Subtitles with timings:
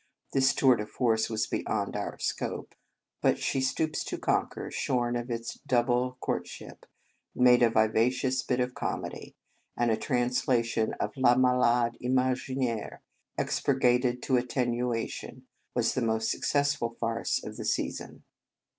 [0.33, 2.73] This tour de force was be yond our scope;
[3.21, 6.47] but "She Stoops to 43 In Our Convent Days Conquer," shorn of its double court
[6.47, 6.85] ship,
[7.35, 9.35] made a vivacious bit of comedy,
[9.77, 13.01] and a translation of" Le Malade Ima ginaire"
[13.37, 15.45] expurgated to attenuation
[15.75, 18.23] was the most successful farce of the season.